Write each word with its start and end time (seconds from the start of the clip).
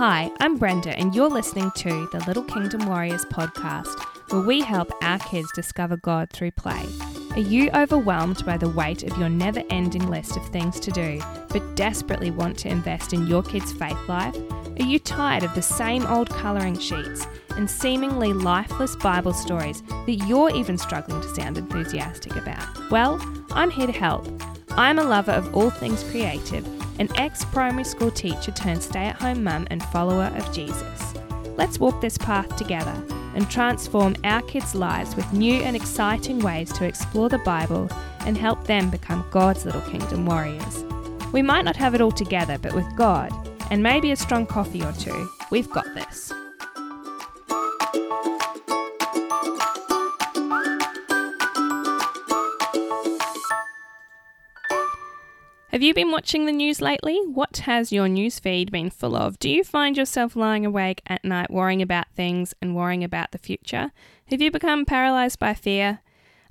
Hi, 0.00 0.30
I'm 0.40 0.56
Brenda, 0.56 0.98
and 0.98 1.14
you're 1.14 1.28
listening 1.28 1.70
to 1.72 2.08
the 2.10 2.24
Little 2.26 2.42
Kingdom 2.42 2.86
Warriors 2.86 3.26
podcast, 3.26 4.02
where 4.32 4.40
we 4.40 4.62
help 4.62 4.90
our 5.02 5.18
kids 5.18 5.52
discover 5.52 5.98
God 5.98 6.30
through 6.30 6.52
play. 6.52 6.86
Are 7.32 7.40
you 7.40 7.68
overwhelmed 7.74 8.46
by 8.46 8.56
the 8.56 8.70
weight 8.70 9.02
of 9.02 9.18
your 9.18 9.28
never 9.28 9.62
ending 9.68 10.08
list 10.08 10.38
of 10.38 10.46
things 10.46 10.80
to 10.80 10.90
do, 10.90 11.20
but 11.50 11.76
desperately 11.76 12.30
want 12.30 12.56
to 12.60 12.70
invest 12.70 13.12
in 13.12 13.26
your 13.26 13.42
kids' 13.42 13.74
faith 13.74 13.98
life? 14.08 14.34
Are 14.80 14.86
you 14.86 14.98
tired 14.98 15.42
of 15.42 15.54
the 15.54 15.60
same 15.60 16.06
old 16.06 16.30
colouring 16.30 16.78
sheets 16.78 17.26
and 17.50 17.70
seemingly 17.70 18.32
lifeless 18.32 18.96
Bible 18.96 19.34
stories 19.34 19.82
that 20.06 20.24
you're 20.26 20.48
even 20.48 20.78
struggling 20.78 21.20
to 21.20 21.34
sound 21.34 21.58
enthusiastic 21.58 22.36
about? 22.36 22.90
Well, 22.90 23.20
I'm 23.50 23.70
here 23.70 23.86
to 23.86 23.92
help. 23.92 24.26
I'm 24.70 24.98
a 24.98 25.04
lover 25.04 25.32
of 25.32 25.54
all 25.54 25.68
things 25.68 26.02
creative, 26.04 26.66
an 27.00 27.08
ex 27.16 27.46
primary 27.46 27.82
school 27.82 28.10
teacher 28.10 28.52
turned 28.52 28.82
stay 28.82 29.06
at 29.06 29.20
home 29.20 29.42
mum 29.42 29.66
and 29.70 29.82
follower 29.84 30.30
of 30.36 30.52
Jesus. 30.52 31.14
Let's 31.56 31.80
walk 31.80 32.00
this 32.00 32.18
path 32.18 32.54
together 32.56 32.94
and 33.34 33.50
transform 33.50 34.16
our 34.22 34.42
kids' 34.42 34.74
lives 34.74 35.16
with 35.16 35.32
new 35.32 35.54
and 35.62 35.74
exciting 35.74 36.40
ways 36.40 36.70
to 36.74 36.84
explore 36.84 37.30
the 37.30 37.38
Bible 37.38 37.88
and 38.26 38.36
help 38.36 38.64
them 38.66 38.90
become 38.90 39.26
God's 39.30 39.64
little 39.64 39.80
kingdom 39.82 40.26
warriors. 40.26 40.84
We 41.32 41.40
might 41.40 41.64
not 41.64 41.76
have 41.76 41.94
it 41.94 42.02
all 42.02 42.12
together, 42.12 42.58
but 42.58 42.74
with 42.74 42.96
God, 42.96 43.32
and 43.70 43.82
maybe 43.82 44.10
a 44.10 44.16
strong 44.16 44.46
coffee 44.46 44.82
or 44.82 44.92
two, 44.92 45.30
we've 45.50 45.70
got 45.70 45.86
this. 45.94 46.32
Have 55.80 55.86
you 55.86 55.94
been 55.94 56.10
watching 56.10 56.44
the 56.44 56.52
news 56.52 56.82
lately? 56.82 57.18
What 57.24 57.56
has 57.64 57.90
your 57.90 58.06
news 58.06 58.38
feed 58.38 58.70
been 58.70 58.90
full 58.90 59.16
of? 59.16 59.38
Do 59.38 59.48
you 59.48 59.64
find 59.64 59.96
yourself 59.96 60.36
lying 60.36 60.66
awake 60.66 61.00
at 61.06 61.24
night 61.24 61.50
worrying 61.50 61.80
about 61.80 62.12
things 62.14 62.52
and 62.60 62.76
worrying 62.76 63.02
about 63.02 63.32
the 63.32 63.38
future? 63.38 63.90
Have 64.26 64.42
you 64.42 64.50
become 64.50 64.84
paralyzed 64.84 65.38
by 65.38 65.54
fear? 65.54 66.00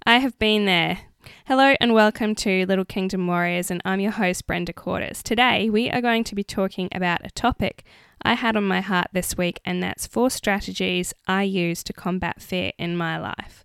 I 0.04 0.18
have 0.18 0.40
been 0.40 0.66
there. 0.66 1.02
Hello 1.46 1.76
and 1.80 1.94
welcome 1.94 2.34
to 2.38 2.66
Little 2.66 2.86
Kingdom 2.86 3.28
Warriors, 3.28 3.70
and 3.70 3.84
I'm 3.86 4.00
your 4.00 4.14
host, 4.14 4.48
Brenda 4.48 4.74
Quarters. 4.74 5.22
Today, 5.22 5.70
we 5.70 5.92
are 5.92 6.02
going 6.02 6.24
to 6.24 6.34
be 6.34 6.44
talking 6.44 6.90
about 6.92 7.24
a 7.24 7.30
topic 7.30 7.84
I 8.24 8.34
had 8.34 8.58
on 8.58 8.64
my 8.64 8.82
heart 8.82 9.10
this 9.14 9.38
week, 9.38 9.60
and 9.64 9.84
that's 9.84 10.08
four 10.08 10.32
strategies 10.32 11.14
I 11.28 11.44
use 11.44 11.84
to 11.84 11.94
combat 11.94 12.42
fear 12.42 12.72
in 12.80 12.98
my 12.98 13.20
life. 13.20 13.64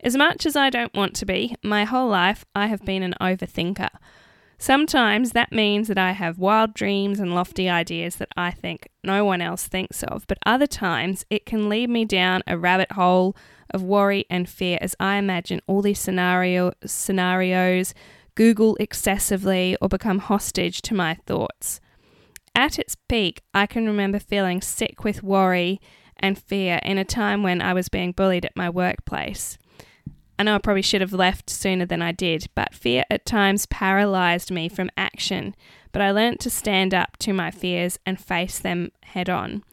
As 0.00 0.16
much 0.16 0.44
as 0.44 0.56
I 0.56 0.70
don't 0.70 0.92
want 0.92 1.14
to 1.14 1.24
be, 1.24 1.54
my 1.62 1.84
whole 1.84 2.08
life 2.08 2.44
I 2.52 2.66
have 2.66 2.84
been 2.84 3.04
an 3.04 3.14
overthinker. 3.20 3.90
Sometimes 4.60 5.32
that 5.32 5.52
means 5.52 5.86
that 5.86 5.98
I 5.98 6.12
have 6.12 6.38
wild 6.38 6.74
dreams 6.74 7.20
and 7.20 7.32
lofty 7.32 7.68
ideas 7.68 8.16
that 8.16 8.30
I 8.36 8.50
think 8.50 8.88
no 9.04 9.24
one 9.24 9.40
else 9.40 9.68
thinks 9.68 10.02
of, 10.02 10.26
but 10.26 10.38
other 10.44 10.66
times 10.66 11.24
it 11.30 11.46
can 11.46 11.68
lead 11.68 11.88
me 11.88 12.04
down 12.04 12.42
a 12.46 12.58
rabbit 12.58 12.92
hole 12.92 13.36
of 13.70 13.84
worry 13.84 14.24
and 14.28 14.48
fear 14.48 14.78
as 14.80 14.96
I 14.98 15.16
imagine 15.16 15.60
all 15.68 15.80
these 15.80 16.00
scenario, 16.00 16.72
scenarios, 16.84 17.94
Google 18.34 18.76
excessively, 18.80 19.76
or 19.80 19.88
become 19.88 20.18
hostage 20.18 20.82
to 20.82 20.94
my 20.94 21.14
thoughts. 21.26 21.80
At 22.52 22.80
its 22.80 22.96
peak, 22.96 23.42
I 23.54 23.66
can 23.66 23.86
remember 23.86 24.18
feeling 24.18 24.60
sick 24.60 25.04
with 25.04 25.22
worry 25.22 25.80
and 26.16 26.36
fear 26.36 26.80
in 26.82 26.98
a 26.98 27.04
time 27.04 27.44
when 27.44 27.62
I 27.62 27.72
was 27.72 27.88
being 27.88 28.10
bullied 28.10 28.44
at 28.44 28.56
my 28.56 28.68
workplace. 28.68 29.56
I 30.38 30.44
know 30.44 30.54
I 30.54 30.58
probably 30.58 30.82
should 30.82 31.00
have 31.00 31.12
left 31.12 31.50
sooner 31.50 31.84
than 31.84 32.00
I 32.00 32.12
did, 32.12 32.46
but 32.54 32.74
fear 32.74 33.04
at 33.10 33.26
times 33.26 33.66
paralyzed 33.66 34.50
me 34.50 34.68
from 34.68 34.90
action. 34.96 35.56
But 35.90 36.02
I 36.02 36.12
learnt 36.12 36.40
to 36.40 36.50
stand 36.50 36.94
up 36.94 37.16
to 37.18 37.32
my 37.32 37.50
fears 37.50 37.98
and 38.06 38.20
face 38.20 38.58
them 38.58 38.92
head 39.02 39.28
on. 39.28 39.64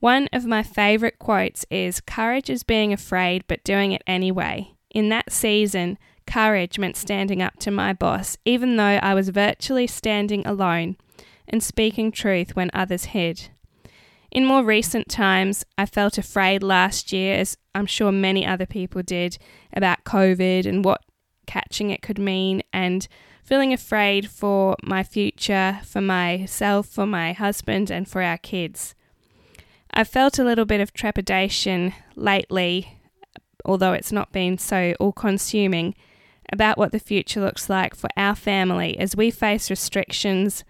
One 0.00 0.28
of 0.32 0.44
my 0.44 0.62
favourite 0.62 1.18
quotes 1.18 1.64
is 1.70 2.00
Courage 2.00 2.50
is 2.50 2.62
being 2.62 2.92
afraid 2.92 3.44
but 3.48 3.64
doing 3.64 3.92
it 3.92 4.02
anyway. 4.06 4.74
In 4.90 5.08
that 5.08 5.32
season, 5.32 5.98
courage 6.26 6.78
meant 6.78 6.96
standing 6.96 7.40
up 7.42 7.58
to 7.60 7.70
my 7.70 7.92
boss, 7.92 8.36
even 8.44 8.76
though 8.76 9.00
I 9.02 9.14
was 9.14 9.30
virtually 9.30 9.86
standing 9.86 10.46
alone 10.46 10.96
and 11.48 11.62
speaking 11.62 12.12
truth 12.12 12.54
when 12.54 12.70
others 12.74 13.06
hid. 13.06 13.48
In 14.30 14.44
more 14.44 14.62
recent 14.62 15.08
times, 15.08 15.64
I 15.78 15.86
felt 15.86 16.18
afraid 16.18 16.62
last 16.62 17.12
year, 17.12 17.36
as 17.36 17.56
I'm 17.74 17.86
sure 17.86 18.12
many 18.12 18.44
other 18.44 18.66
people 18.66 19.02
did, 19.02 19.38
about 19.72 20.04
COVID 20.04 20.66
and 20.66 20.84
what 20.84 21.02
catching 21.46 21.90
it 21.90 22.02
could 22.02 22.18
mean, 22.18 22.62
and 22.72 23.08
feeling 23.42 23.72
afraid 23.72 24.28
for 24.28 24.76
my 24.82 25.02
future, 25.02 25.80
for 25.82 26.02
myself, 26.02 26.86
for 26.86 27.06
my 27.06 27.32
husband, 27.32 27.90
and 27.90 28.06
for 28.06 28.20
our 28.20 28.36
kids. 28.36 28.94
I 29.90 30.04
felt 30.04 30.38
a 30.38 30.44
little 30.44 30.66
bit 30.66 30.82
of 30.82 30.92
trepidation 30.92 31.94
lately, 32.14 33.00
although 33.64 33.94
it's 33.94 34.12
not 34.12 34.32
been 34.32 34.58
so 34.58 34.94
all 35.00 35.12
consuming, 35.12 35.94
about 36.52 36.76
what 36.76 36.92
the 36.92 36.98
future 36.98 37.40
looks 37.40 37.70
like 37.70 37.94
for 37.94 38.08
our 38.16 38.34
family 38.34 38.98
as 38.98 39.16
we 39.16 39.30
face 39.30 39.70
restrictions 39.70 40.64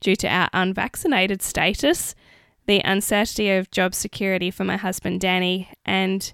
due 0.00 0.16
to 0.16 0.26
our 0.26 0.48
unvaccinated 0.54 1.42
status 1.42 2.14
the 2.66 2.80
uncertainty 2.84 3.50
of 3.50 3.70
job 3.70 3.94
security 3.94 4.50
for 4.50 4.64
my 4.64 4.76
husband 4.76 5.20
Danny, 5.20 5.70
and 5.84 6.32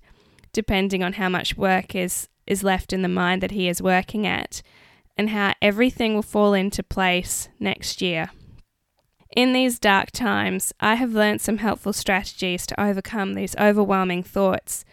depending 0.53 1.03
on 1.03 1.15
how 1.15 1.29
much 1.29 1.57
work 1.57 1.95
is, 1.95 2.29
is 2.47 2.63
left 2.63 2.93
in 2.93 3.03
the 3.03 3.09
mine 3.09 3.41
that 3.41 3.53
he 3.53 3.69
is 3.69 3.83
working 3.83 4.27
at, 4.27 4.63
and 5.17 5.31
how 5.31 5.55
everything 5.61 6.15
will 6.15 6.23
fall 6.23 6.55
into 6.55 6.83
place 6.83 7.49
next 7.59 8.01
year. 8.03 8.31
In 9.37 9.53
these 9.53 9.79
dark 9.79 10.11
times, 10.11 10.73
I 10.81 10.95
have 10.95 11.13
learned 11.13 11.41
some 11.41 11.59
helpful 11.59 11.93
strategies 11.93 12.67
to 12.67 12.81
overcome 12.81 13.35
these 13.35 13.57
overwhelming 13.57 14.23
thoughts. 14.23 14.85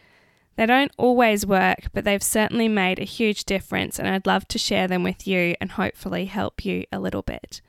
They 0.56 0.66
don't 0.66 0.91
always 0.97 1.46
work, 1.46 1.88
but 1.94 2.03
they've 2.06 2.23
certainly 2.23 2.67
made 2.67 3.00
a 3.00 3.06
huge 3.06 3.46
difference, 3.46 4.00
and 4.00 4.07
I'd 4.07 4.28
love 4.28 4.47
to 4.50 4.57
share 4.57 4.88
them 4.88 5.03
with 5.03 5.28
you 5.28 5.56
and 5.59 5.72
hopefully 5.72 6.25
help 6.25 6.66
you 6.66 6.85
a 6.91 7.00
little 7.00 7.22
bit. 7.22 7.62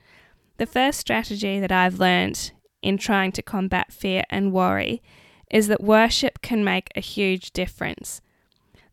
The 0.58 0.66
first 0.66 1.00
strategy 1.00 1.60
that 1.60 1.72
I've 1.72 1.98
learned 1.98 2.52
in 2.82 2.98
trying 2.98 3.32
to 3.32 3.42
combat 3.42 3.92
fear 3.92 4.22
and 4.30 4.52
worry 4.52 5.02
is 5.50 5.68
that 5.68 5.82
worship 5.82 6.42
can 6.42 6.64
make 6.64 6.90
a 6.94 7.00
huge 7.00 7.52
difference. 7.52 8.20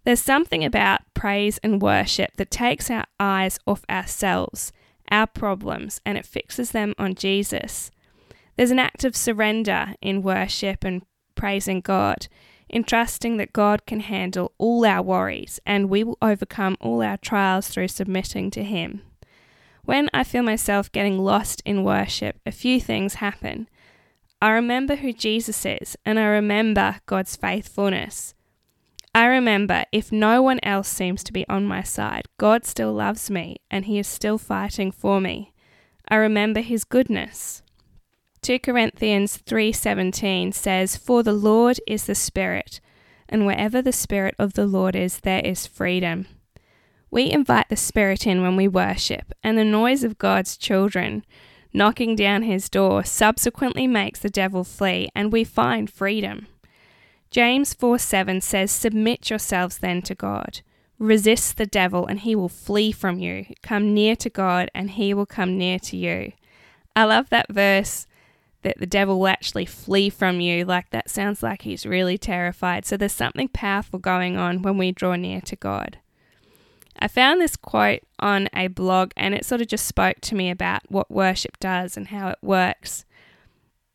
There's 0.03 0.21
something 0.21 0.63
about 0.63 1.01
praise 1.13 1.59
and 1.59 1.81
worship 1.81 2.35
that 2.37 2.51
takes 2.51 2.91
our 2.91 3.05
eyes 3.19 3.57
off 3.65 3.85
ourselves, 3.89 4.71
our 5.09 5.27
problems, 5.27 6.01
and 6.05 6.17
it 6.17 6.25
fixes 6.25 6.71
them 6.71 6.93
on 6.97 7.15
Jesus. 7.15 7.89
There's 8.55 8.71
an 8.71 8.79
act 8.79 9.03
of 9.03 9.15
surrender 9.15 9.95
in 10.01 10.21
worship 10.21 10.83
and 10.83 11.03
praising 11.35 11.81
God, 11.81 12.27
in 12.69 12.83
trusting 12.83 13.37
that 13.37 13.53
God 13.53 13.85
can 13.85 14.01
handle 14.01 14.51
all 14.57 14.85
our 14.85 15.01
worries 15.01 15.59
and 15.65 15.89
we 15.89 16.03
will 16.03 16.17
overcome 16.21 16.77
all 16.81 17.01
our 17.01 17.17
trials 17.17 17.69
through 17.69 17.87
submitting 17.87 18.51
to 18.51 18.63
Him. 18.63 19.01
When 19.83 20.09
I 20.13 20.23
feel 20.23 20.43
myself 20.43 20.91
getting 20.91 21.19
lost 21.19 21.61
in 21.65 21.83
worship, 21.83 22.39
a 22.45 22.51
few 22.51 22.79
things 22.79 23.15
happen. 23.15 23.67
I 24.43 24.49
remember 24.49 24.97
who 24.97 25.13
Jesus 25.13 25.65
is, 25.65 25.95
and 26.05 26.19
I 26.19 26.25
remember 26.25 26.97
God's 27.05 27.37
faithfulness. 27.37 28.33
I 29.15 29.27
remember 29.27 29.85
if 29.93 30.11
no 30.11 30.41
one 30.41 30.59
else 30.63 30.89
seems 30.89 31.23
to 31.23 31.31
be 31.31 31.47
on 31.47 31.65
my 31.65 31.81
side, 31.81 32.23
God 32.37 32.65
still 32.65 32.91
loves 32.91 33.31
me 33.31 33.61
and 33.71 33.85
He 33.85 33.97
is 33.99 34.05
still 34.05 34.37
fighting 34.37 34.91
for 34.91 35.21
me. 35.21 35.53
I 36.09 36.17
remember 36.17 36.59
His 36.59 36.83
goodness. 36.83 37.63
2 38.41 38.59
Corinthians 38.59 39.37
3:17 39.37 40.51
says, 40.51 40.97
"For 40.97 41.23
the 41.23 41.31
Lord 41.31 41.79
is 41.87 42.05
the 42.05 42.13
Spirit, 42.13 42.81
and 43.29 43.45
wherever 43.45 43.81
the 43.81 43.93
Spirit 43.93 44.35
of 44.37 44.55
the 44.55 44.67
Lord 44.67 44.93
is, 44.93 45.21
there 45.21 45.39
is 45.45 45.67
freedom." 45.67 46.25
We 47.09 47.31
invite 47.31 47.69
the 47.69 47.77
Spirit 47.77 48.27
in 48.27 48.41
when 48.41 48.57
we 48.57 48.67
worship, 48.67 49.31
and 49.41 49.57
the 49.57 49.63
noise 49.63 50.03
of 50.03 50.17
God's 50.17 50.57
children 50.57 51.23
knocking 51.73 52.15
down 52.15 52.43
his 52.43 52.69
door 52.69 53.03
subsequently 53.03 53.87
makes 53.87 54.19
the 54.19 54.29
devil 54.29 54.63
flee, 54.63 55.09
and 55.15 55.31
we 55.31 55.43
find 55.43 55.89
freedom. 55.89 56.47
James 57.31 57.73
4 57.73 57.97
7 57.97 58.41
says, 58.41 58.71
Submit 58.71 59.29
yourselves 59.29 59.79
then 59.79 60.01
to 60.03 60.15
God. 60.15 60.61
Resist 60.99 61.57
the 61.57 61.65
devil, 61.65 62.05
and 62.05 62.19
he 62.19 62.35
will 62.35 62.49
flee 62.49 62.91
from 62.91 63.17
you. 63.17 63.47
Come 63.61 63.93
near 63.93 64.15
to 64.17 64.29
God, 64.29 64.69
and 64.75 64.91
he 64.91 65.13
will 65.13 65.25
come 65.25 65.57
near 65.57 65.79
to 65.79 65.97
you. 65.97 66.33
I 66.95 67.05
love 67.05 67.29
that 67.29 67.51
verse 67.51 68.05
that 68.61 68.79
the 68.79 68.85
devil 68.85 69.19
will 69.19 69.27
actually 69.27 69.65
flee 69.65 70.09
from 70.09 70.39
you. 70.39 70.65
Like 70.65 70.89
that 70.91 71.09
sounds 71.09 71.43
like 71.43 71.63
he's 71.63 71.85
really 71.85 72.17
terrified. 72.17 72.85
So 72.85 72.97
there's 72.97 73.13
something 73.13 73.49
powerful 73.49 73.99
going 73.99 74.37
on 74.37 74.61
when 74.61 74.77
we 74.77 74.91
draw 74.91 75.15
near 75.15 75.41
to 75.41 75.55
God. 75.55 75.97
I 76.99 77.07
found 77.07 77.41
this 77.41 77.55
quote 77.55 78.01
on 78.19 78.49
a 78.53 78.67
blog 78.67 79.11
and 79.17 79.33
it 79.33 79.45
sort 79.45 79.61
of 79.61 79.67
just 79.67 79.85
spoke 79.85 80.21
to 80.21 80.35
me 80.35 80.49
about 80.49 80.81
what 80.89 81.11
worship 81.11 81.59
does 81.59 81.97
and 81.97 82.07
how 82.07 82.29
it 82.29 82.39
works. 82.41 83.05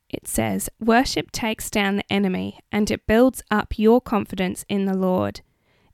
It 0.09 0.27
says, 0.27 0.69
Worship 0.81 1.31
takes 1.31 1.71
down 1.71 1.97
the 1.97 2.13
enemy 2.13 2.61
and 2.73 2.91
it 2.91 3.07
builds 3.07 3.43
up 3.51 3.79
your 3.79 4.01
confidence 4.01 4.65
in 4.69 4.87
the 4.87 4.97
Lord. 4.97 5.43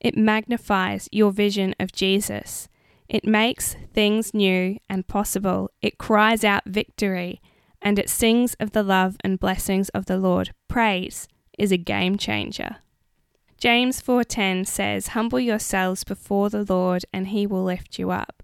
It 0.00 0.16
magnifies 0.16 1.08
your 1.10 1.32
vision 1.32 1.74
of 1.80 1.92
Jesus. 1.92 2.68
It 3.08 3.24
makes 3.24 3.76
things 3.92 4.34
new 4.34 4.78
and 4.88 5.06
possible. 5.06 5.70
It 5.82 5.98
cries 5.98 6.44
out 6.44 6.64
victory 6.66 7.40
and 7.82 7.98
it 7.98 8.08
sings 8.08 8.54
of 8.54 8.72
the 8.72 8.82
love 8.82 9.16
and 9.22 9.38
blessings 9.38 9.88
of 9.90 10.06
the 10.06 10.16
Lord. 10.16 10.52
Praise 10.68 11.28
is 11.58 11.70
a 11.70 11.76
game 11.76 12.16
changer. 12.16 12.76
James 13.58 14.00
4:10 14.00 14.64
says, 14.64 15.08
"Humble 15.08 15.40
yourselves 15.40 16.04
before 16.04 16.50
the 16.50 16.64
Lord, 16.68 17.04
and 17.12 17.28
he 17.28 17.46
will 17.46 17.64
lift 17.64 17.98
you 17.98 18.10
up." 18.10 18.42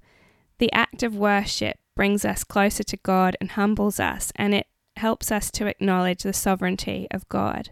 The 0.58 0.72
act 0.72 1.02
of 1.02 1.16
worship 1.16 1.78
brings 1.94 2.24
us 2.24 2.44
closer 2.44 2.82
to 2.84 2.96
God 2.96 3.36
and 3.40 3.50
humbles 3.50 4.00
us, 4.00 4.32
and 4.36 4.54
it 4.54 4.66
helps 4.96 5.30
us 5.30 5.50
to 5.52 5.66
acknowledge 5.66 6.22
the 6.22 6.32
sovereignty 6.32 7.06
of 7.10 7.28
God. 7.28 7.70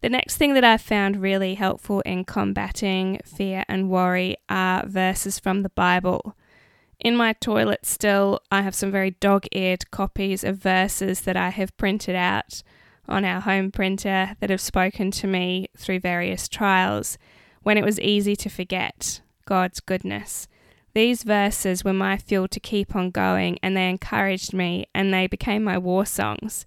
The 0.00 0.08
next 0.10 0.36
thing 0.36 0.54
that 0.54 0.64
I've 0.64 0.82
found 0.82 1.22
really 1.22 1.54
helpful 1.54 2.00
in 2.00 2.24
combating 2.24 3.20
fear 3.24 3.64
and 3.68 3.88
worry 3.88 4.36
are 4.48 4.86
verses 4.86 5.38
from 5.38 5.62
the 5.62 5.70
Bible. 5.70 6.36
In 7.00 7.16
my 7.16 7.32
toilet, 7.32 7.86
still, 7.86 8.40
I 8.52 8.62
have 8.62 8.74
some 8.74 8.90
very 8.90 9.12
dog 9.12 9.46
eared 9.52 9.90
copies 9.90 10.44
of 10.44 10.58
verses 10.58 11.22
that 11.22 11.36
I 11.36 11.48
have 11.48 11.76
printed 11.76 12.14
out 12.14 12.62
on 13.08 13.24
our 13.24 13.40
home 13.40 13.70
printer 13.70 14.36
that 14.40 14.50
have 14.50 14.60
spoken 14.60 15.10
to 15.12 15.26
me 15.26 15.68
through 15.76 16.00
various 16.00 16.48
trials 16.48 17.18
when 17.62 17.78
it 17.78 17.84
was 17.84 18.00
easy 18.00 18.36
to 18.36 18.48
forget 18.48 19.20
God's 19.46 19.80
goodness. 19.80 20.48
These 20.94 21.24
verses 21.24 21.84
were 21.84 21.92
my 21.92 22.16
fuel 22.16 22.46
to 22.48 22.60
keep 22.60 22.94
on 22.94 23.10
going, 23.10 23.58
and 23.62 23.76
they 23.76 23.90
encouraged 23.90 24.54
me, 24.54 24.86
and 24.94 25.12
they 25.12 25.26
became 25.26 25.64
my 25.64 25.76
war 25.76 26.06
songs. 26.06 26.66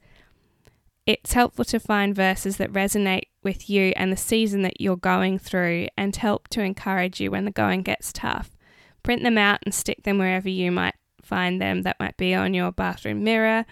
It's 1.05 1.31
helpful 1.31 1.63
to 1.65 1.79
find 1.79 2.13
verses 2.13 2.57
that 2.57 2.73
resonate 2.73 3.29
with 3.41 3.69
you 3.69 3.93
and 3.95 4.11
the 4.11 4.17
season 4.17 4.63
that 4.63 4.81
you're 4.81 4.97
going 4.97 5.39
through 5.39 5.87
and 5.97 6.13
help 6.13 6.49
to 6.49 6.61
encourage 6.61 7.21
you 7.21 7.31
when 7.31 7.45
the 7.45 7.51
going 7.51 7.83
gets 7.83 8.11
tough. 8.11 8.57
Print 9.03 9.23
them 9.23 9.37
out 9.37 9.59
and 9.63 9.73
stick 9.73 10.03
them 10.03 10.17
wherever 10.17 10.49
you 10.49 10.69
might 10.69 10.95
find 11.21 11.61
them. 11.61 11.83
That 11.83 11.97
might 11.97 12.17
be 12.17 12.35
on 12.35 12.53
your 12.53 12.73
bathroom 12.73 13.23
mirror, 13.23 13.65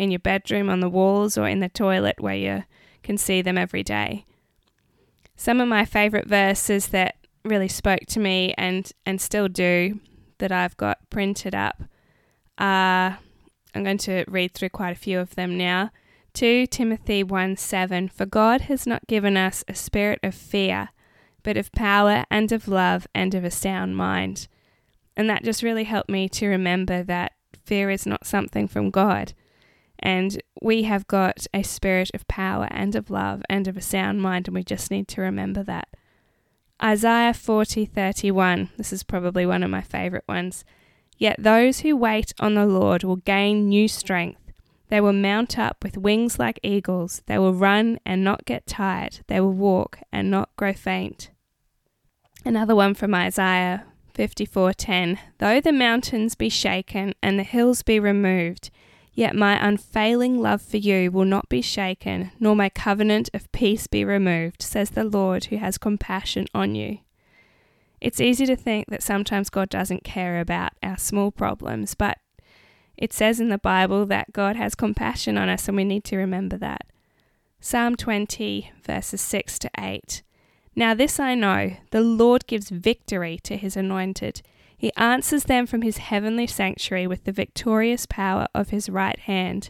in 0.00 0.10
your 0.10 0.18
bedroom, 0.20 0.70
on 0.70 0.80
the 0.80 0.88
walls, 0.88 1.36
or 1.36 1.46
in 1.46 1.60
the 1.60 1.68
toilet 1.68 2.20
where 2.20 2.34
you 2.34 2.64
can 3.02 3.18
see 3.18 3.42
them 3.42 3.58
every 3.58 3.82
day. 3.82 4.24
Some 5.36 5.60
of 5.60 5.68
my 5.68 5.84
favourite 5.84 6.26
verses 6.26 6.88
that 6.88 7.16
really 7.44 7.68
spoke 7.68 8.06
to 8.08 8.20
me 8.20 8.54
and, 8.56 8.90
and 9.04 9.20
still 9.20 9.48
do 9.48 10.00
that 10.38 10.52
I've 10.52 10.76
got 10.76 10.98
printed 11.10 11.54
up 11.54 11.82
are 12.58 13.18
I'm 13.74 13.84
going 13.84 13.98
to 13.98 14.24
read 14.26 14.54
through 14.54 14.70
quite 14.70 14.96
a 14.96 15.00
few 15.00 15.20
of 15.20 15.34
them 15.34 15.56
now. 15.56 15.90
2 16.34 16.66
Timothy 16.66 17.22
1 17.22 17.56
7 17.56 18.08
For 18.08 18.26
God 18.26 18.62
has 18.62 18.86
not 18.86 19.06
given 19.06 19.36
us 19.36 19.64
a 19.68 19.74
spirit 19.74 20.18
of 20.22 20.34
fear, 20.34 20.90
but 21.42 21.56
of 21.56 21.72
power 21.72 22.24
and 22.30 22.52
of 22.52 22.68
love 22.68 23.06
and 23.14 23.34
of 23.34 23.44
a 23.44 23.50
sound 23.50 23.96
mind. 23.96 24.48
And 25.16 25.28
that 25.28 25.44
just 25.44 25.62
really 25.62 25.84
helped 25.84 26.10
me 26.10 26.28
to 26.30 26.46
remember 26.46 27.02
that 27.02 27.32
fear 27.64 27.90
is 27.90 28.06
not 28.06 28.26
something 28.26 28.66
from 28.66 28.90
God. 28.90 29.34
And 30.00 30.42
we 30.60 30.84
have 30.84 31.06
got 31.06 31.46
a 31.52 31.62
spirit 31.62 32.10
of 32.14 32.26
power 32.26 32.66
and 32.70 32.96
of 32.96 33.10
love 33.10 33.42
and 33.48 33.68
of 33.68 33.76
a 33.76 33.82
sound 33.82 34.22
mind, 34.22 34.48
and 34.48 34.54
we 34.54 34.64
just 34.64 34.90
need 34.90 35.08
to 35.08 35.20
remember 35.20 35.62
that. 35.62 35.88
Isaiah 36.82 37.34
40:31. 37.34 38.70
This 38.78 38.92
is 38.92 39.02
probably 39.02 39.44
one 39.44 39.62
of 39.62 39.70
my 39.70 39.82
favorite 39.82 40.24
ones. 40.26 40.64
Yet 41.18 41.36
those 41.38 41.80
who 41.80 41.94
wait 41.94 42.32
on 42.40 42.54
the 42.54 42.64
Lord 42.64 43.04
will 43.04 43.16
gain 43.16 43.68
new 43.68 43.86
strength. 43.86 44.40
They 44.88 45.00
will 45.00 45.12
mount 45.12 45.58
up 45.58 45.84
with 45.84 45.98
wings 45.98 46.38
like 46.38 46.58
eagles. 46.62 47.22
They 47.26 47.38
will 47.38 47.52
run 47.52 47.98
and 48.06 48.24
not 48.24 48.46
get 48.46 48.66
tired. 48.66 49.20
They 49.26 49.40
will 49.40 49.52
walk 49.52 50.00
and 50.10 50.30
not 50.30 50.56
grow 50.56 50.72
faint. 50.72 51.30
Another 52.44 52.74
one 52.74 52.94
from 52.94 53.14
Isaiah 53.14 53.84
54:10 54.14 55.18
Though 55.38 55.60
the 55.60 55.72
mountains 55.72 56.34
be 56.34 56.48
shaken 56.48 57.14
and 57.22 57.38
the 57.38 57.44
hills 57.44 57.82
be 57.82 58.00
removed, 58.00 58.70
yet 59.20 59.36
my 59.36 59.68
unfailing 59.68 60.40
love 60.40 60.62
for 60.62 60.78
you 60.78 61.10
will 61.10 61.26
not 61.26 61.46
be 61.50 61.60
shaken, 61.60 62.32
nor 62.40 62.56
my 62.56 62.70
covenant 62.70 63.28
of 63.34 63.52
peace 63.52 63.86
be 63.86 64.02
removed, 64.02 64.62
says 64.62 64.90
the 64.90 65.04
Lord 65.04 65.44
who 65.44 65.58
has 65.58 65.76
compassion 65.76 66.46
on 66.54 66.74
you. 66.74 67.00
It's 68.00 68.18
easy 68.18 68.46
to 68.46 68.56
think 68.56 68.86
that 68.88 69.02
sometimes 69.02 69.50
God 69.50 69.68
doesn't 69.68 70.04
care 70.04 70.40
about 70.40 70.72
our 70.82 70.96
small 70.96 71.30
problems, 71.30 71.94
but 71.94 72.16
it 72.96 73.12
says 73.12 73.40
in 73.40 73.50
the 73.50 73.58
Bible 73.58 74.06
that 74.06 74.32
God 74.32 74.56
has 74.56 74.74
compassion 74.74 75.36
on 75.36 75.50
us, 75.50 75.68
and 75.68 75.76
we 75.76 75.84
need 75.84 76.04
to 76.04 76.16
remember 76.16 76.56
that. 76.56 76.86
Psalm 77.60 77.96
20, 77.96 78.72
verses 78.86 79.20
6 79.20 79.58
to 79.58 79.70
8. 79.78 80.22
Now, 80.74 80.94
this 80.94 81.20
I 81.20 81.34
know 81.34 81.76
the 81.90 82.00
Lord 82.00 82.46
gives 82.46 82.70
victory 82.70 83.38
to 83.42 83.58
his 83.58 83.76
anointed. 83.76 84.40
He 84.80 84.94
answers 84.96 85.44
them 85.44 85.66
from 85.66 85.82
his 85.82 85.98
heavenly 85.98 86.46
sanctuary 86.46 87.06
with 87.06 87.24
the 87.24 87.32
victorious 87.32 88.06
power 88.06 88.46
of 88.54 88.70
his 88.70 88.88
right 88.88 89.18
hand. 89.18 89.68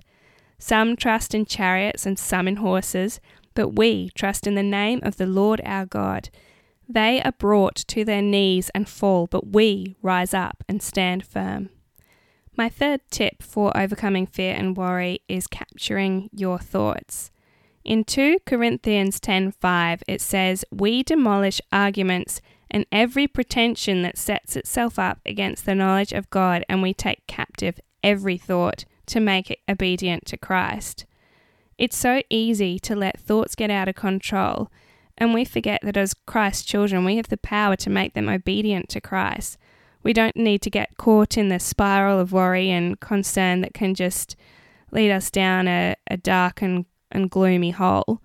Some 0.56 0.94
trust 0.94 1.34
in 1.34 1.46
chariots 1.46 2.06
and 2.06 2.16
some 2.16 2.46
in 2.46 2.56
horses, 2.56 3.18
but 3.56 3.70
we 3.70 4.10
trust 4.10 4.46
in 4.46 4.54
the 4.54 4.62
name 4.62 5.00
of 5.02 5.16
the 5.16 5.26
Lord 5.26 5.60
our 5.64 5.84
God. 5.84 6.30
They 6.88 7.20
are 7.22 7.32
brought 7.32 7.74
to 7.88 8.04
their 8.04 8.22
knees 8.22 8.70
and 8.72 8.88
fall, 8.88 9.26
but 9.26 9.48
we 9.48 9.96
rise 10.00 10.32
up 10.32 10.62
and 10.68 10.80
stand 10.80 11.26
firm. 11.26 11.70
My 12.56 12.68
third 12.68 13.00
tip 13.10 13.42
for 13.42 13.76
overcoming 13.76 14.28
fear 14.28 14.54
and 14.54 14.76
worry 14.76 15.22
is 15.26 15.48
capturing 15.48 16.30
your 16.32 16.60
thoughts. 16.60 17.32
In 17.82 18.04
2 18.04 18.38
Corinthians 18.46 19.18
10:5 19.18 20.04
it 20.06 20.20
says, 20.20 20.64
"We 20.70 21.02
demolish 21.02 21.60
arguments 21.72 22.40
and 22.70 22.86
every 22.92 23.26
pretension 23.26 24.02
that 24.02 24.18
sets 24.18 24.56
itself 24.56 24.98
up 24.98 25.18
against 25.26 25.66
the 25.66 25.74
knowledge 25.74 26.12
of 26.12 26.30
God, 26.30 26.64
and 26.68 26.82
we 26.82 26.94
take 26.94 27.26
captive 27.26 27.80
every 28.02 28.38
thought 28.38 28.84
to 29.06 29.20
make 29.20 29.50
it 29.50 29.58
obedient 29.68 30.26
to 30.26 30.36
Christ." 30.36 31.06
It's 31.78 31.96
so 31.96 32.20
easy 32.28 32.78
to 32.80 32.94
let 32.94 33.18
thoughts 33.18 33.54
get 33.54 33.70
out 33.70 33.88
of 33.88 33.94
control, 33.94 34.70
and 35.16 35.32
we 35.32 35.44
forget 35.44 35.80
that 35.82 35.96
as 35.96 36.14
Christ's 36.14 36.64
children, 36.64 37.04
we 37.04 37.16
have 37.16 37.28
the 37.28 37.36
power 37.36 37.74
to 37.76 37.90
make 37.90 38.12
them 38.14 38.28
obedient 38.28 38.88
to 38.90 39.00
Christ. 39.00 39.56
We 40.02 40.12
don't 40.12 40.36
need 40.36 40.62
to 40.62 40.70
get 40.70 40.96
caught 40.96 41.36
in 41.36 41.48
the 41.48 41.58
spiral 41.58 42.18
of 42.18 42.32
worry 42.32 42.70
and 42.70 43.00
concern 43.00 43.60
that 43.62 43.74
can 43.74 43.94
just 43.94 44.36
lead 44.92 45.10
us 45.10 45.30
down 45.30 45.68
a, 45.68 45.94
a 46.06 46.16
dark 46.16 46.62
and, 46.62 46.86
and 47.10 47.30
gloomy 47.30 47.70
hole. 47.70 48.22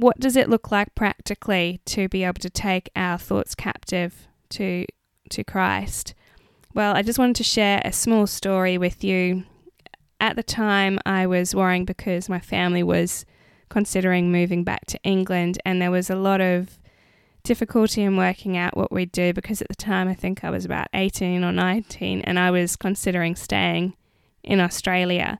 What 0.00 0.18
does 0.18 0.34
it 0.34 0.48
look 0.48 0.70
like 0.70 0.94
practically 0.94 1.82
to 1.84 2.08
be 2.08 2.24
able 2.24 2.40
to 2.40 2.48
take 2.48 2.88
our 2.96 3.18
thoughts 3.18 3.54
captive 3.54 4.28
to 4.48 4.86
to 5.28 5.44
Christ? 5.44 6.14
Well, 6.72 6.96
I 6.96 7.02
just 7.02 7.18
wanted 7.18 7.36
to 7.36 7.44
share 7.44 7.82
a 7.84 7.92
small 7.92 8.26
story 8.26 8.78
with 8.78 9.04
you. 9.04 9.44
At 10.18 10.36
the 10.36 10.42
time, 10.42 10.98
I 11.04 11.26
was 11.26 11.54
worrying 11.54 11.84
because 11.84 12.30
my 12.30 12.40
family 12.40 12.82
was 12.82 13.26
considering 13.68 14.32
moving 14.32 14.64
back 14.64 14.86
to 14.86 15.02
England, 15.02 15.58
and 15.66 15.82
there 15.82 15.90
was 15.90 16.08
a 16.08 16.16
lot 16.16 16.40
of 16.40 16.78
difficulty 17.42 18.00
in 18.02 18.16
working 18.16 18.56
out 18.56 18.78
what 18.78 18.90
we'd 18.90 19.12
do 19.12 19.34
because 19.34 19.60
at 19.60 19.68
the 19.68 19.74
time 19.74 20.08
I 20.08 20.14
think 20.14 20.42
I 20.42 20.50
was 20.50 20.64
about 20.64 20.88
18 20.94 21.44
or 21.44 21.52
19 21.52 22.20
and 22.22 22.38
I 22.38 22.50
was 22.50 22.76
considering 22.76 23.36
staying 23.36 23.96
in 24.42 24.60
Australia. 24.60 25.38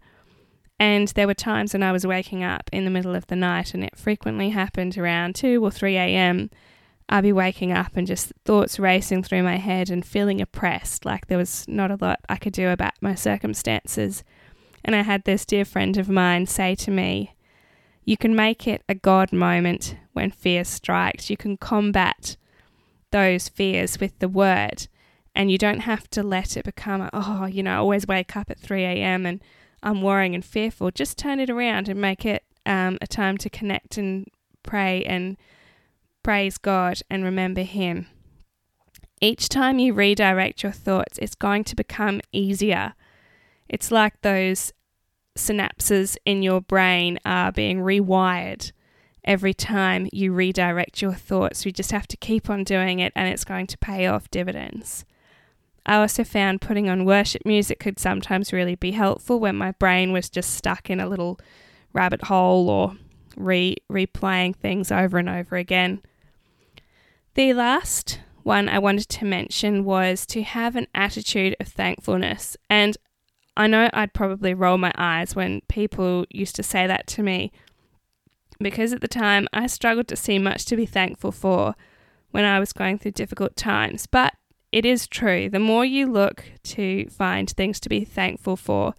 And 0.80 1.08
there 1.08 1.26
were 1.26 1.34
times 1.34 1.74
when 1.74 1.82
I 1.82 1.92
was 1.92 2.06
waking 2.06 2.42
up 2.42 2.70
in 2.72 2.86
the 2.86 2.90
middle 2.90 3.14
of 3.14 3.26
the 3.26 3.36
night, 3.36 3.74
and 3.74 3.84
it 3.84 3.98
frequently 3.98 4.48
happened 4.48 4.96
around 4.96 5.34
2 5.34 5.62
or 5.62 5.70
3 5.70 5.94
a.m. 5.98 6.48
I'd 7.10 7.20
be 7.20 7.32
waking 7.32 7.70
up 7.70 7.96
and 7.96 8.06
just 8.06 8.32
thoughts 8.46 8.78
racing 8.78 9.24
through 9.24 9.42
my 9.42 9.56
head 9.56 9.90
and 9.90 10.02
feeling 10.04 10.40
oppressed, 10.40 11.04
like 11.04 11.26
there 11.26 11.36
was 11.36 11.68
not 11.68 11.90
a 11.90 11.98
lot 12.00 12.20
I 12.30 12.36
could 12.36 12.54
do 12.54 12.70
about 12.70 12.94
my 13.02 13.14
circumstances. 13.14 14.24
And 14.82 14.96
I 14.96 15.02
had 15.02 15.24
this 15.24 15.44
dear 15.44 15.66
friend 15.66 15.98
of 15.98 16.08
mine 16.08 16.46
say 16.46 16.74
to 16.76 16.90
me, 16.90 17.34
you 18.06 18.16
can 18.16 18.34
make 18.34 18.66
it 18.66 18.82
a 18.88 18.94
God 18.94 19.34
moment 19.34 19.96
when 20.14 20.30
fear 20.30 20.64
strikes. 20.64 21.28
You 21.28 21.36
can 21.36 21.58
combat 21.58 22.38
those 23.10 23.50
fears 23.50 24.00
with 24.00 24.18
the 24.18 24.28
word, 24.28 24.88
and 25.34 25.50
you 25.50 25.58
don't 25.58 25.80
have 25.80 26.08
to 26.10 26.22
let 26.22 26.56
it 26.56 26.64
become, 26.64 27.02
a, 27.02 27.10
oh, 27.12 27.44
you 27.44 27.62
know, 27.62 27.72
I 27.74 27.76
always 27.76 28.06
wake 28.06 28.34
up 28.34 28.50
at 28.50 28.58
3 28.58 28.82
a.m. 28.82 29.26
and 29.26 29.42
I'm 29.82 30.02
worrying 30.02 30.34
and 30.34 30.44
fearful. 30.44 30.90
Just 30.90 31.18
turn 31.18 31.40
it 31.40 31.50
around 31.50 31.88
and 31.88 32.00
make 32.00 32.24
it 32.24 32.44
um, 32.66 32.98
a 33.00 33.06
time 33.06 33.38
to 33.38 33.50
connect 33.50 33.96
and 33.96 34.26
pray 34.62 35.04
and 35.04 35.36
praise 36.22 36.58
God 36.58 37.00
and 37.08 37.24
remember 37.24 37.62
Him. 37.62 38.06
Each 39.20 39.48
time 39.48 39.78
you 39.78 39.92
redirect 39.92 40.62
your 40.62 40.72
thoughts, 40.72 41.18
it's 41.18 41.34
going 41.34 41.64
to 41.64 41.76
become 41.76 42.20
easier. 42.32 42.94
It's 43.68 43.90
like 43.90 44.20
those 44.22 44.72
synapses 45.36 46.16
in 46.24 46.42
your 46.42 46.60
brain 46.60 47.18
are 47.24 47.52
being 47.52 47.78
rewired 47.78 48.72
every 49.24 49.54
time 49.54 50.08
you 50.12 50.32
redirect 50.32 51.02
your 51.02 51.12
thoughts. 51.12 51.64
You 51.64 51.72
just 51.72 51.92
have 51.92 52.08
to 52.08 52.16
keep 52.16 52.48
on 52.48 52.64
doing 52.64 52.98
it 52.98 53.12
and 53.14 53.28
it's 53.28 53.44
going 53.44 53.66
to 53.68 53.78
pay 53.78 54.06
off 54.06 54.30
dividends. 54.30 55.04
I 55.86 55.96
also 55.96 56.24
found 56.24 56.60
putting 56.60 56.88
on 56.88 57.04
worship 57.04 57.42
music 57.44 57.80
could 57.80 57.98
sometimes 57.98 58.52
really 58.52 58.74
be 58.74 58.92
helpful 58.92 59.40
when 59.40 59.56
my 59.56 59.72
brain 59.72 60.12
was 60.12 60.28
just 60.28 60.54
stuck 60.54 60.90
in 60.90 61.00
a 61.00 61.08
little 61.08 61.38
rabbit 61.92 62.24
hole 62.24 62.68
or 62.68 62.96
re 63.36 63.76
replaying 63.90 64.56
things 64.56 64.92
over 64.92 65.18
and 65.18 65.28
over 65.28 65.56
again. 65.56 66.02
The 67.34 67.52
last 67.52 68.20
one 68.42 68.68
I 68.68 68.78
wanted 68.78 69.08
to 69.08 69.24
mention 69.24 69.84
was 69.84 70.26
to 70.26 70.42
have 70.42 70.76
an 70.76 70.86
attitude 70.94 71.56
of 71.60 71.68
thankfulness. 71.68 72.56
And 72.68 72.96
I 73.56 73.66
know 73.66 73.90
I'd 73.92 74.14
probably 74.14 74.54
roll 74.54 74.78
my 74.78 74.92
eyes 74.96 75.34
when 75.36 75.60
people 75.68 76.24
used 76.30 76.56
to 76.56 76.62
say 76.62 76.86
that 76.86 77.06
to 77.08 77.22
me 77.22 77.52
because 78.58 78.92
at 78.92 79.00
the 79.00 79.08
time 79.08 79.48
I 79.52 79.66
struggled 79.66 80.08
to 80.08 80.16
see 80.16 80.38
much 80.38 80.64
to 80.66 80.76
be 80.76 80.86
thankful 80.86 81.32
for 81.32 81.74
when 82.30 82.44
I 82.44 82.60
was 82.60 82.72
going 82.72 82.98
through 82.98 83.12
difficult 83.12 83.56
times. 83.56 84.06
But 84.06 84.34
it 84.72 84.84
is 84.84 85.08
true. 85.08 85.48
The 85.48 85.58
more 85.58 85.84
you 85.84 86.06
look 86.06 86.44
to 86.64 87.06
find 87.10 87.50
things 87.50 87.80
to 87.80 87.88
be 87.88 88.04
thankful 88.04 88.56
for, 88.56 88.94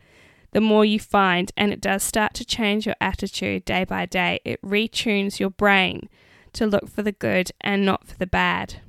the 0.51 0.61
more 0.61 0.83
you 0.83 0.99
find, 0.99 1.51
and 1.55 1.71
it 1.71 1.79
does 1.79 2.03
start 2.03 2.33
to 2.35 2.45
change 2.45 2.85
your 2.85 2.95
attitude 2.99 3.63
day 3.63 3.85
by 3.85 4.05
day. 4.05 4.41
It 4.43 4.61
retunes 4.61 5.39
your 5.39 5.49
brain 5.49 6.09
to 6.53 6.67
look 6.67 6.89
for 6.89 7.03
the 7.03 7.13
good 7.13 7.51
and 7.61 7.85
not 7.85 8.05
for 8.05 8.17
the 8.17 8.27
bad. 8.27 8.81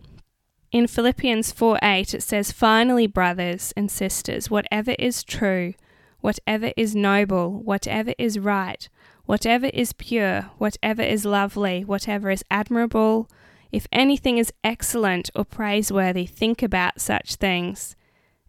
In 0.73 0.87
Philippians 0.87 1.53
4 1.53 1.79
8, 1.83 2.15
it 2.15 2.23
says, 2.23 2.51
Finally, 2.51 3.07
brothers 3.07 3.73
and 3.77 3.91
sisters, 3.91 4.51
whatever 4.51 4.97
is 4.99 5.23
true, 5.23 5.75
whatever 6.21 6.73
is 6.77 6.97
noble, 6.97 7.63
whatever 7.63 8.15
is 8.19 8.39
right, 8.39 8.89
whatever 9.27 9.67
is 9.67 9.93
pure, 9.93 10.51
whatever 10.59 11.03
is 11.03 11.25
lovely, 11.25 11.85
whatever 11.85 12.31
is 12.31 12.43
admirable, 12.51 13.29
if 13.73 13.87
anything 13.91 14.37
is 14.37 14.53
excellent 14.63 15.31
or 15.35 15.45
praiseworthy, 15.45 16.27
think 16.27 16.63
about 16.63 17.01
such 17.01 17.37
things. 17.37 17.97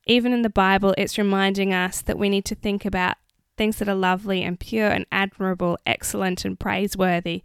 Even 0.05 0.33
in 0.33 0.41
the 0.41 0.49
Bible, 0.49 0.93
it's 0.97 1.17
reminding 1.17 1.73
us 1.73 2.01
that 2.01 2.19
we 2.19 2.27
need 2.27 2.43
to 2.45 2.55
think 2.55 2.83
about 2.85 3.15
things 3.57 3.77
that 3.77 3.87
are 3.87 3.95
lovely 3.95 4.43
and 4.43 4.59
pure 4.59 4.89
and 4.89 5.05
admirable, 5.11 5.77
excellent 5.85 6.43
and 6.43 6.59
praiseworthy. 6.59 7.41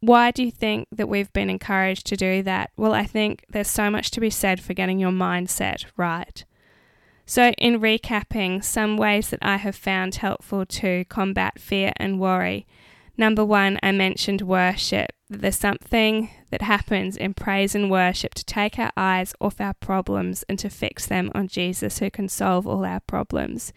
Why 0.00 0.30
do 0.30 0.42
you 0.42 0.50
think 0.50 0.88
that 0.90 1.08
we've 1.08 1.32
been 1.32 1.50
encouraged 1.50 2.06
to 2.06 2.16
do 2.16 2.42
that? 2.42 2.70
Well, 2.76 2.94
I 2.94 3.04
think 3.04 3.44
there's 3.50 3.68
so 3.68 3.90
much 3.90 4.10
to 4.12 4.20
be 4.20 4.30
said 4.30 4.60
for 4.60 4.72
getting 4.72 4.98
your 4.98 5.10
mindset 5.10 5.84
right. 5.96 6.44
So, 7.26 7.50
in 7.52 7.80
recapping, 7.80 8.62
some 8.62 8.96
ways 8.98 9.30
that 9.30 9.38
I 9.40 9.56
have 9.56 9.76
found 9.76 10.16
helpful 10.16 10.66
to 10.66 11.04
combat 11.06 11.58
fear 11.58 11.92
and 11.96 12.20
worry. 12.20 12.66
Number 13.16 13.44
one, 13.44 13.78
I 13.82 13.92
mentioned 13.92 14.42
worship. 14.42 15.12
There's 15.30 15.58
something 15.58 16.30
that 16.50 16.62
happens 16.62 17.16
in 17.16 17.34
praise 17.34 17.74
and 17.74 17.90
worship 17.90 18.34
to 18.34 18.44
take 18.44 18.78
our 18.78 18.90
eyes 18.96 19.34
off 19.40 19.60
our 19.60 19.74
problems 19.74 20.44
and 20.48 20.58
to 20.58 20.68
fix 20.68 21.06
them 21.06 21.30
on 21.34 21.48
Jesus 21.48 21.98
who 21.98 22.10
can 22.10 22.28
solve 22.28 22.66
all 22.66 22.84
our 22.84 23.00
problems. 23.00 23.72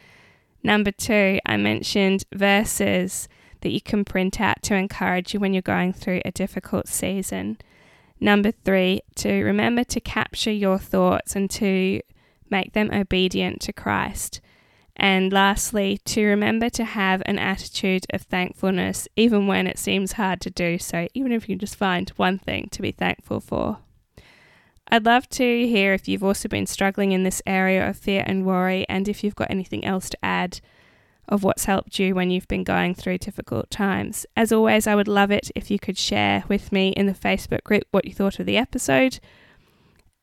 Number 0.64 0.92
two, 0.92 1.40
I 1.46 1.58
mentioned 1.58 2.26
verses 2.34 3.28
that 3.62 3.72
you 3.72 3.82
can 3.82 4.06
print 4.06 4.42
out 4.42 4.62
to 4.64 4.76
encourage 4.76 5.34
you 5.34 5.40
when 5.40 5.54
you're 5.54 5.62
going 5.62 5.94
through 5.94 6.22
a 6.26 6.32
difficult 6.32 6.88
season. 6.88 7.58
Number 8.20 8.52
three, 8.52 9.02
to 9.18 9.44
remember 9.44 9.84
to 9.86 10.00
capture 10.00 10.52
your 10.52 10.80
thoughts 10.80 11.36
and 11.36 11.50
to 11.52 12.02
make 12.50 12.74
them 12.74 12.90
obedient 12.92 13.62
to 13.62 13.74
Christ. 13.74 14.42
And 15.00 15.32
lastly, 15.32 16.00
to 16.06 16.26
remember 16.26 16.70
to 16.72 16.84
have 16.84 17.22
an 17.28 17.38
attitude 17.38 18.08
of 18.10 18.24
thankfulness, 18.24 19.08
even 19.16 19.46
when 19.46 19.68
it 19.68 19.78
seems 19.78 20.14
hard 20.14 20.42
to 20.42 20.50
do 20.50 20.80
so, 20.80 21.08
even 21.14 21.32
if 21.32 21.48
you 21.48 21.56
just 21.56 21.76
find 21.76 22.10
one 22.12 22.40
thing 22.40 22.68
to 22.72 22.82
be 22.82 22.92
thankful 22.92 23.40
for. 23.40 23.78
I'd 24.90 25.06
love 25.06 25.30
to 25.30 25.68
hear 25.68 25.94
if 25.94 26.08
you've 26.08 26.24
also 26.24 26.50
been 26.50 26.66
struggling 26.66 27.12
in 27.12 27.24
this 27.24 27.44
area 27.46 27.88
of 27.88 27.98
fear 27.98 28.24
and 28.26 28.46
worry, 28.46 28.86
and 28.90 29.08
if 29.08 29.24
you've 29.24 29.36
got 29.36 29.52
anything 29.52 29.86
else 29.86 30.10
to 30.10 30.18
add 30.24 30.62
of 31.30 31.44
what's 31.44 31.66
helped 31.66 32.00
you 32.00 32.16
when 32.16 32.32
you've 32.32 32.48
been 32.48 32.64
going 32.64 32.96
through 32.96 33.18
difficult 33.18 33.70
times. 33.70 34.26
As 34.36 34.52
always, 34.52 34.88
I 34.88 34.96
would 34.96 35.10
love 35.10 35.30
it 35.30 35.52
if 35.56 35.70
you 35.70 35.78
could 35.78 35.98
share 35.98 36.44
with 36.48 36.72
me 36.72 36.90
in 36.90 37.06
the 37.06 37.14
Facebook 37.14 37.64
group 37.64 37.84
what 37.92 38.06
you 38.06 38.14
thought 38.14 38.40
of 38.40 38.46
the 38.46 38.58
episode. 38.58 39.20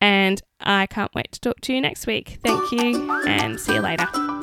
And 0.01 0.41
I 0.59 0.87
can't 0.87 1.13
wait 1.13 1.31
to 1.33 1.39
talk 1.39 1.61
to 1.61 1.73
you 1.73 1.79
next 1.79 2.07
week. 2.07 2.39
Thank 2.43 2.71
you, 2.71 3.23
and 3.27 3.59
see 3.59 3.75
you 3.75 3.81
later. 3.81 4.34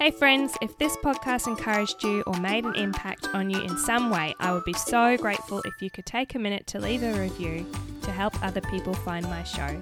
Hey, 0.00 0.10
friends, 0.10 0.56
if 0.62 0.78
this 0.78 0.96
podcast 0.96 1.46
encouraged 1.46 2.02
you 2.02 2.22
or 2.22 2.32
made 2.40 2.64
an 2.64 2.74
impact 2.74 3.28
on 3.34 3.50
you 3.50 3.60
in 3.60 3.76
some 3.76 4.08
way, 4.08 4.34
I 4.40 4.50
would 4.50 4.64
be 4.64 4.72
so 4.72 5.18
grateful 5.18 5.60
if 5.66 5.82
you 5.82 5.90
could 5.90 6.06
take 6.06 6.34
a 6.34 6.38
minute 6.38 6.66
to 6.68 6.80
leave 6.80 7.02
a 7.02 7.12
review 7.20 7.66
to 8.00 8.10
help 8.10 8.42
other 8.42 8.62
people 8.62 8.94
find 8.94 9.26
my 9.26 9.42
show. 9.42 9.78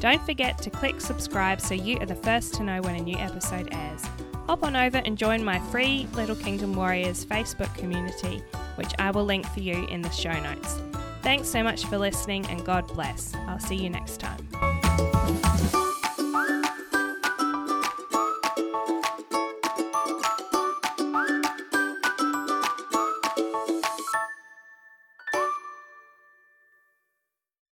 Don't 0.00 0.20
forget 0.26 0.58
to 0.62 0.70
click 0.70 1.00
subscribe 1.00 1.60
so 1.60 1.74
you 1.74 1.98
are 2.00 2.06
the 2.06 2.16
first 2.16 2.52
to 2.54 2.64
know 2.64 2.82
when 2.82 2.96
a 2.96 3.00
new 3.00 3.16
episode 3.16 3.68
airs. 3.70 4.04
Hop 4.48 4.64
on 4.64 4.74
over 4.74 4.98
and 5.04 5.16
join 5.16 5.44
my 5.44 5.60
free 5.70 6.08
Little 6.14 6.34
Kingdom 6.34 6.74
Warriors 6.74 7.24
Facebook 7.24 7.72
community, 7.76 8.42
which 8.74 8.92
I 8.98 9.12
will 9.12 9.24
link 9.24 9.46
for 9.46 9.60
you 9.60 9.86
in 9.86 10.02
the 10.02 10.10
show 10.10 10.36
notes. 10.40 10.80
Thanks 11.22 11.48
so 11.48 11.62
much 11.62 11.84
for 11.84 11.96
listening 11.96 12.44
and 12.46 12.66
God 12.66 12.88
bless. 12.88 13.32
I'll 13.46 13.60
see 13.60 13.76
you 13.76 13.88
next 13.88 14.18
time. 14.18 15.49